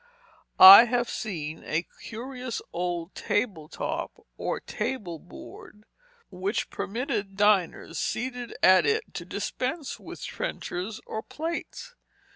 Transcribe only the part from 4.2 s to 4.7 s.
or